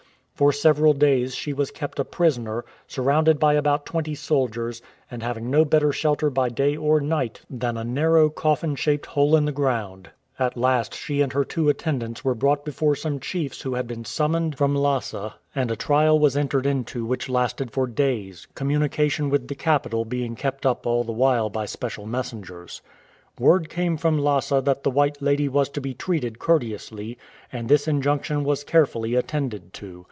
[0.33, 4.81] For several days she was kept a prisoner, surrounded by about twenty soldiers,
[5.11, 9.35] and having no better shelter by day or night than a narrow coffin shaped hole
[9.35, 10.09] in the ground.
[10.39, 14.03] At last she and her two attendants were brought before some chiefs who had been
[14.03, 14.93] summoned from ^5 RETURN TO CHINA
[15.27, 20.05] Lhasa, and a trial was entered into which lasted for days, communication with the capital
[20.05, 22.81] being kept up all the while by special messengers.
[23.37, 27.15] Word came from Lhasa that the white lady was to be treated courteously,
[27.53, 29.99] and this injunction was carefully attended to.